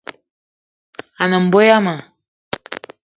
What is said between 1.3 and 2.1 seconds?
mbo yama